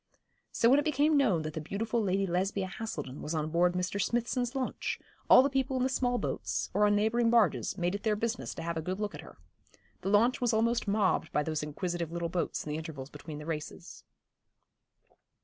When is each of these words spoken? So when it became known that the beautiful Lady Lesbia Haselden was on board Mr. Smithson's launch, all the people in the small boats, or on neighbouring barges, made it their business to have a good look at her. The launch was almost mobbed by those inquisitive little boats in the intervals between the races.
So 0.51 0.67
when 0.67 0.79
it 0.79 0.85
became 0.85 1.15
known 1.15 1.43
that 1.43 1.53
the 1.53 1.61
beautiful 1.61 2.01
Lady 2.01 2.25
Lesbia 2.25 2.65
Haselden 2.65 3.21
was 3.21 3.35
on 3.35 3.51
board 3.51 3.73
Mr. 3.73 4.01
Smithson's 4.01 4.55
launch, 4.55 4.99
all 5.29 5.43
the 5.43 5.47
people 5.51 5.77
in 5.77 5.83
the 5.83 5.89
small 5.89 6.17
boats, 6.17 6.71
or 6.73 6.87
on 6.87 6.95
neighbouring 6.95 7.29
barges, 7.29 7.77
made 7.77 7.93
it 7.93 8.01
their 8.01 8.15
business 8.15 8.55
to 8.55 8.63
have 8.63 8.77
a 8.77 8.81
good 8.81 8.99
look 8.99 9.13
at 9.13 9.21
her. 9.21 9.37
The 10.01 10.09
launch 10.09 10.41
was 10.41 10.53
almost 10.53 10.87
mobbed 10.87 11.31
by 11.31 11.43
those 11.43 11.61
inquisitive 11.61 12.11
little 12.11 12.29
boats 12.29 12.65
in 12.65 12.71
the 12.71 12.77
intervals 12.77 13.11
between 13.11 13.37
the 13.37 13.45
races. 13.45 14.03